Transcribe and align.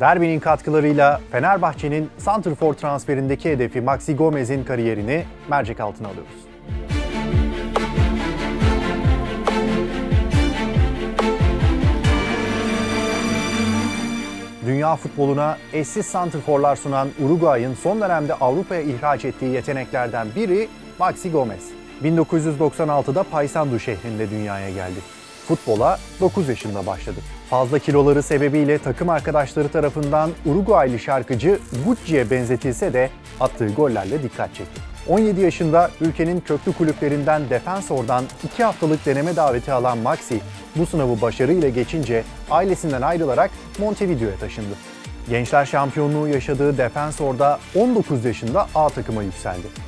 Derbinin 0.00 0.40
katkılarıyla 0.40 1.20
Fenerbahçe'nin 1.30 2.10
Santrfor 2.18 2.74
transferindeki 2.74 3.50
hedefi 3.50 3.80
Maxi 3.80 4.16
Gomez'in 4.16 4.64
kariyerini 4.64 5.24
mercek 5.50 5.80
altına 5.80 6.08
alıyoruz. 6.08 6.32
Dünya 14.66 14.96
futboluna 14.96 15.56
eşsiz 15.72 16.06
santrforlar 16.06 16.76
sunan 16.76 17.08
Uruguay'ın 17.24 17.74
son 17.74 18.00
dönemde 18.00 18.34
Avrupa'ya 18.34 18.80
ihraç 18.80 19.24
ettiği 19.24 19.54
yeteneklerden 19.54 20.26
biri 20.36 20.68
Maxi 20.98 21.30
Gomez. 21.30 21.64
1996'da 22.04 23.22
Paysandu 23.22 23.78
şehrinde 23.78 24.30
dünyaya 24.30 24.70
geldi. 24.70 25.17
Futbola 25.48 25.98
9 26.20 26.48
yaşında 26.48 26.86
başladı. 26.86 27.20
Fazla 27.50 27.78
kiloları 27.78 28.22
sebebiyle 28.22 28.78
takım 28.78 29.08
arkadaşları 29.08 29.68
tarafından 29.68 30.30
Uruguaylı 30.46 30.98
şarkıcı 30.98 31.58
Gucci'ye 31.86 32.30
benzetilse 32.30 32.92
de 32.92 33.10
attığı 33.40 33.68
gollerle 33.68 34.22
dikkat 34.22 34.54
çekti. 34.54 34.80
17 35.08 35.40
yaşında 35.40 35.90
ülkenin 36.00 36.40
köklü 36.40 36.72
kulüplerinden 36.72 37.50
Defensor'dan 37.50 38.24
2 38.52 38.64
haftalık 38.64 39.06
deneme 39.06 39.36
daveti 39.36 39.72
alan 39.72 39.98
Maxi, 39.98 40.40
bu 40.76 40.86
sınavı 40.86 41.20
başarıyla 41.20 41.68
geçince 41.68 42.24
ailesinden 42.50 43.02
ayrılarak 43.02 43.50
Montevideo'ya 43.78 44.36
taşındı. 44.36 44.74
Gençler 45.30 45.66
şampiyonluğu 45.66 46.28
yaşadığı 46.28 46.78
Defensor'da 46.78 47.58
19 47.74 48.24
yaşında 48.24 48.66
A 48.74 48.88
takıma 48.88 49.22
yükseldi. 49.22 49.87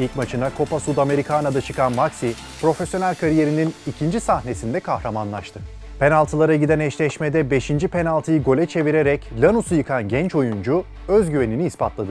İlk 0.00 0.16
maçına 0.16 0.50
Copa 0.58 0.80
Sudamericana'da 0.80 1.60
çıkan 1.60 1.94
Maxi, 1.94 2.32
profesyonel 2.60 3.14
kariyerinin 3.14 3.74
ikinci 3.86 4.20
sahnesinde 4.20 4.80
kahramanlaştı. 4.80 5.60
Penaltılara 5.98 6.56
giden 6.56 6.80
eşleşmede 6.80 7.50
5. 7.50 7.68
penaltıyı 7.68 8.42
gole 8.42 8.66
çevirerek 8.66 9.30
Lanus'u 9.40 9.74
yıkan 9.74 10.08
genç 10.08 10.34
oyuncu 10.34 10.84
özgüvenini 11.08 11.66
ispatladı. 11.66 12.10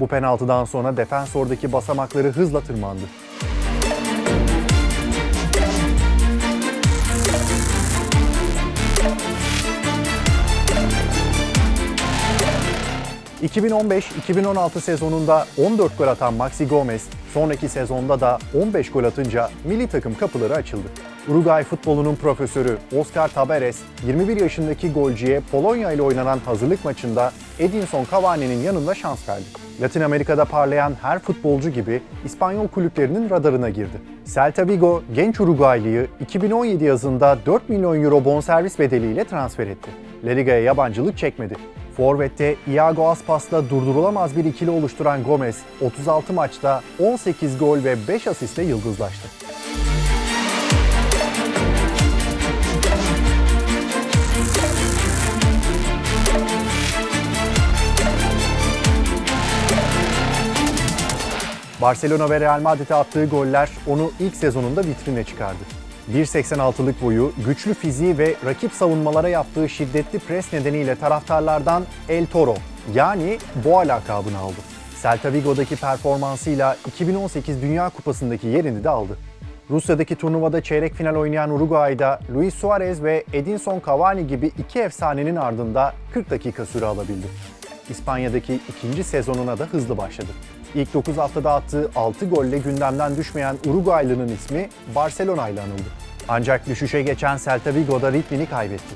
Bu 0.00 0.06
penaltıdan 0.06 0.64
sonra 0.64 0.96
defensordaki 0.96 1.72
basamakları 1.72 2.28
hızla 2.28 2.60
tırmandı. 2.60 3.02
...2015-2016 13.42 14.80
sezonunda 14.80 15.46
14 15.58 15.98
gol 15.98 16.06
atan 16.06 16.34
Maxi 16.34 16.66
Gomez, 16.66 17.08
sonraki 17.34 17.68
sezonda 17.68 18.20
da 18.20 18.38
15 18.62 18.90
gol 18.90 19.04
atınca 19.04 19.50
milli 19.64 19.88
takım 19.88 20.14
kapıları 20.14 20.54
açıldı. 20.54 20.88
Uruguay 21.28 21.64
futbolunun 21.64 22.14
profesörü 22.14 22.78
Oscar 22.98 23.28
Tabares, 23.28 23.78
21 24.06 24.40
yaşındaki 24.40 24.92
golcüye 24.92 25.40
Polonya 25.50 25.92
ile 25.92 26.02
oynanan 26.02 26.38
hazırlık 26.38 26.84
maçında 26.84 27.32
Edinson 27.58 28.06
Cavani'nin 28.10 28.62
yanında 28.62 28.94
şans 28.94 29.28
verdi. 29.28 29.44
Latin 29.82 30.00
Amerika'da 30.00 30.44
parlayan 30.44 30.94
her 31.02 31.18
futbolcu 31.18 31.70
gibi 31.70 32.02
İspanyol 32.24 32.68
kulüplerinin 32.68 33.30
radarına 33.30 33.70
girdi. 33.70 34.00
Celta 34.34 34.68
Vigo 34.68 35.02
genç 35.14 35.40
Uruguaylı'yı 35.40 36.06
2017 36.20 36.84
yazında 36.84 37.38
4 37.46 37.68
milyon 37.68 38.02
euro 38.02 38.24
bonservis 38.24 38.78
bedeliyle 38.78 39.24
transfer 39.24 39.66
etti. 39.66 39.90
La 40.24 40.30
Liga'ya 40.30 40.60
yabancılık 40.60 41.18
çekmedi. 41.18 41.54
Forvet'te 41.96 42.56
Iago 42.66 43.08
Aspas'la 43.08 43.70
durdurulamaz 43.70 44.36
bir 44.36 44.44
ikili 44.44 44.70
oluşturan 44.70 45.22
Gomez, 45.22 45.58
36 45.80 46.32
maçta 46.32 46.82
18 46.98 47.58
gol 47.58 47.84
ve 47.84 47.96
5 48.08 48.26
asistle 48.26 48.62
yıldızlaştı. 48.62 49.28
Barcelona 61.82 62.30
ve 62.30 62.40
Real 62.40 62.60
Madrid'e 62.60 62.94
attığı 62.94 63.26
goller 63.26 63.70
onu 63.86 64.10
ilk 64.20 64.36
sezonunda 64.36 64.80
vitrine 64.80 65.24
çıkardı. 65.24 65.81
1.86'lık 66.10 67.02
boyu, 67.02 67.32
güçlü 67.46 67.74
fiziği 67.74 68.18
ve 68.18 68.34
rakip 68.46 68.72
savunmalara 68.72 69.28
yaptığı 69.28 69.68
şiddetli 69.68 70.18
pres 70.18 70.52
nedeniyle 70.52 70.96
taraftarlardan 70.96 71.84
El 72.08 72.26
Toro 72.26 72.54
yani 72.94 73.38
Boğa 73.64 73.88
lakabını 73.88 74.38
aldı. 74.38 74.56
Celta 75.02 75.32
Vigo'daki 75.32 75.76
performansıyla 75.76 76.76
2018 76.86 77.62
Dünya 77.62 77.88
Kupası'ndaki 77.88 78.46
yerini 78.46 78.84
de 78.84 78.88
aldı. 78.88 79.18
Rusya'daki 79.70 80.16
turnuvada 80.16 80.62
çeyrek 80.62 80.94
final 80.94 81.14
oynayan 81.14 81.50
Uruguay'da 81.50 82.20
Luis 82.34 82.54
Suarez 82.54 83.02
ve 83.02 83.24
Edinson 83.32 83.82
Cavani 83.86 84.26
gibi 84.26 84.50
iki 84.58 84.78
efsanenin 84.78 85.36
ardında 85.36 85.94
40 86.14 86.30
dakika 86.30 86.66
süre 86.66 86.86
alabildi. 86.86 87.26
İspanya'daki 87.90 88.60
ikinci 88.68 89.04
sezonuna 89.04 89.58
da 89.58 89.64
hızlı 89.64 89.98
başladı. 89.98 90.30
İlk 90.74 90.94
9 90.94 91.16
haftada 91.16 91.54
attığı 91.54 91.90
6 91.96 92.26
golle 92.26 92.58
gündemden 92.58 93.16
düşmeyen 93.16 93.56
Uruguaylı'nın 93.66 94.28
ismi 94.28 94.68
Barcelona 94.94 95.48
ile 95.48 95.60
anıldı. 95.60 95.88
Ancak 96.28 96.66
düşüşe 96.66 97.02
geçen 97.02 97.36
Celta 97.36 97.74
Vigo'da 97.74 98.12
ritmini 98.12 98.46
kaybetti. 98.46 98.94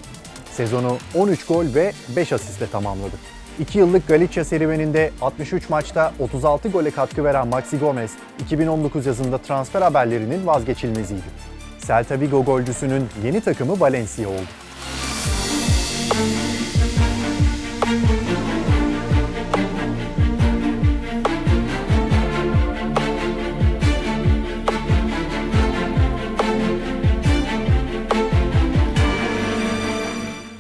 Sezonu 0.53 0.97
13 1.15 1.47
gol 1.47 1.65
ve 1.75 1.93
5 2.17 2.33
asistle 2.33 2.67
tamamladı. 2.67 3.17
2 3.59 3.79
yıllık 3.79 4.09
Galicia 4.09 4.45
serüveninde 4.45 5.11
63 5.21 5.71
maçta 5.71 6.13
36 6.19 6.69
gole 6.69 6.91
katkı 6.91 7.25
veren 7.25 7.49
Maxi 7.49 7.79
Gomez, 7.79 8.11
2019 8.41 9.07
yazında 9.07 9.39
transfer 9.39 9.83
haberlerinin 9.83 10.47
vazgeçilmeziydi. 10.47 11.23
Celta 11.87 12.21
Vigo 12.21 12.45
golcüsünün 12.45 13.09
yeni 13.25 13.41
takımı 13.41 13.81
Valencia 13.81 14.29
oldu. 14.29 14.47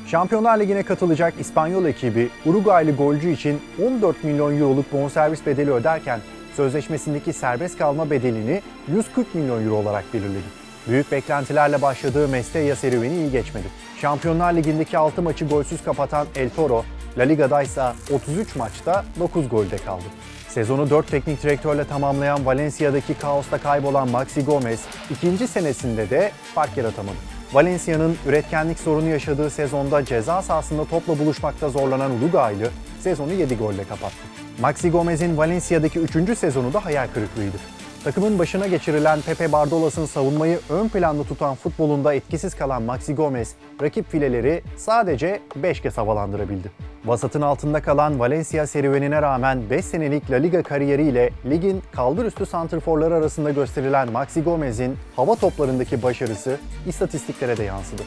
Şampiyonlar 0.06 0.60
Ligi'ne 0.60 0.82
katılacak 0.82 1.34
İspanyol 1.38 1.84
ekibi 1.84 2.28
Uruguaylı 2.46 2.96
golcü 2.96 3.30
için 3.30 3.60
14 3.86 4.24
milyon 4.24 4.60
euroluk 4.60 4.92
bonservis 4.92 5.46
bedeli 5.46 5.72
öderken 5.72 6.20
sözleşmesindeki 6.56 7.32
serbest 7.32 7.78
kalma 7.78 8.10
bedelini 8.10 8.62
140 8.88 9.34
milyon 9.34 9.64
euro 9.64 9.74
olarak 9.74 10.04
belirledi. 10.14 10.44
Büyük 10.88 11.12
beklentilerle 11.12 11.82
başladığı 11.82 12.28
Mestella 12.28 12.76
serüveni 12.76 13.14
iyi 13.14 13.30
geçmedi. 13.30 13.66
Şampiyonlar 14.00 14.52
Ligi'ndeki 14.52 14.98
6 14.98 15.22
maçı 15.22 15.44
golsüz 15.44 15.82
kapatan 15.84 16.26
El 16.36 16.50
Toro, 16.50 16.84
La 17.18 17.22
Liga'da 17.22 17.62
ise 17.62 17.82
33 18.12 18.56
maçta 18.56 19.04
9 19.20 19.48
golde 19.48 19.76
kaldı. 19.76 20.04
Sezonu 20.48 20.90
4 20.90 21.10
teknik 21.10 21.42
direktörle 21.42 21.84
tamamlayan 21.84 22.46
Valencia'daki 22.46 23.14
kaosta 23.14 23.58
kaybolan 23.58 24.10
Maxi 24.10 24.44
Gomez, 24.44 24.80
ikinci 25.10 25.48
senesinde 25.48 26.10
de 26.10 26.30
fark 26.54 26.76
yaratamadı. 26.76 27.35
Valencia'nın 27.52 28.16
üretkenlik 28.26 28.78
sorunu 28.78 29.08
yaşadığı 29.08 29.50
sezonda 29.50 30.04
ceza 30.04 30.42
sahasında 30.42 30.84
topla 30.84 31.18
buluşmakta 31.18 31.68
zorlanan 31.68 32.10
Uruguaylı 32.10 32.70
sezonu 33.00 33.32
7 33.32 33.56
golle 33.56 33.84
kapattı. 33.84 34.16
Maxi 34.60 34.90
Gomez'in 34.90 35.36
Valencia'daki 35.36 35.98
3. 35.98 36.38
sezonu 36.38 36.72
da 36.72 36.84
hayal 36.84 37.08
kırıklığıydı. 37.14 37.56
Takımın 38.04 38.38
başına 38.38 38.66
geçirilen 38.66 39.20
Pepe 39.20 39.52
Bardolas'ın 39.52 40.06
savunmayı 40.06 40.60
ön 40.70 40.88
planda 40.88 41.24
tutan 41.24 41.54
futbolunda 41.54 42.14
etkisiz 42.14 42.54
kalan 42.54 42.82
Maxi 42.82 43.14
Gomez, 43.14 43.54
rakip 43.82 44.10
fileleri 44.10 44.62
sadece 44.76 45.40
5 45.56 45.80
kez 45.80 45.98
havalandırabildi. 45.98 46.70
Vasatın 47.06 47.40
altında 47.40 47.82
kalan 47.82 48.18
Valencia 48.18 48.66
serüvenine 48.66 49.22
rağmen 49.22 49.70
5 49.70 49.84
senelik 49.84 50.30
La 50.30 50.36
Liga 50.36 50.62
kariyeriyle 50.62 51.30
ligin 51.50 51.82
kalburüstü 51.92 52.46
santrforları 52.46 53.14
arasında 53.14 53.50
gösterilen 53.50 54.12
Maxi 54.12 54.42
Gomez'in 54.42 54.96
hava 55.16 55.34
toplarındaki 55.34 56.02
başarısı 56.02 56.58
istatistiklere 56.86 57.56
de 57.56 57.62
yansıdı. 57.62 58.02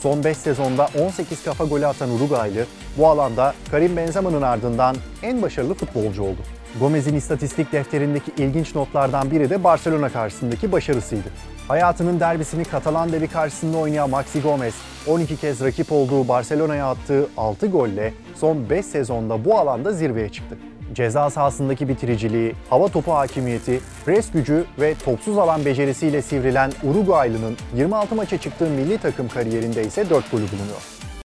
Son 0.00 0.24
5 0.24 0.36
sezonda 0.36 0.88
18 1.02 1.44
kafa 1.44 1.64
golü 1.64 1.86
atan 1.86 2.10
Uruguaylı 2.10 2.66
bu 2.98 3.08
alanda 3.08 3.54
Karim 3.70 3.96
Benzema'nın 3.96 4.42
ardından 4.42 4.96
en 5.22 5.42
başarılı 5.42 5.74
futbolcu 5.74 6.22
oldu. 6.22 6.40
Gomez'in 6.80 7.14
istatistik 7.14 7.72
defterindeki 7.72 8.32
ilginç 8.38 8.74
notlardan 8.74 9.30
biri 9.30 9.50
de 9.50 9.64
Barcelona 9.64 10.08
karşısındaki 10.08 10.72
başarısıydı. 10.72 11.28
Hayatının 11.68 12.20
derbisini 12.20 12.64
Katalan 12.64 13.12
devi 13.12 13.28
karşısında 13.28 13.78
oynayan 13.78 14.10
Maxi 14.10 14.40
Gomez, 14.42 14.74
12 15.06 15.36
kez 15.36 15.60
rakip 15.60 15.92
olduğu 15.92 16.28
Barcelona'ya 16.28 16.86
attığı 16.86 17.28
6 17.36 17.66
golle 17.66 18.14
son 18.34 18.70
5 18.70 18.86
sezonda 18.86 19.44
bu 19.44 19.58
alanda 19.58 19.92
zirveye 19.92 20.28
çıktı. 20.28 20.58
Ceza 20.92 21.30
sahasındaki 21.30 21.88
bitiriciliği, 21.88 22.54
hava 22.70 22.88
topu 22.88 23.12
hakimiyeti, 23.12 23.80
pres 24.04 24.30
gücü 24.30 24.64
ve 24.80 24.94
topsuz 25.04 25.38
alan 25.38 25.64
becerisiyle 25.64 26.22
sivrilen 26.22 26.72
Uruguaylı'nın 26.82 27.56
26 27.76 28.14
maça 28.14 28.38
çıktığı 28.38 28.70
milli 28.70 28.98
takım 28.98 29.28
kariyerinde 29.28 29.84
ise 29.84 30.10
4 30.10 30.30
golü 30.30 30.42
bulunuyor. 30.42 30.82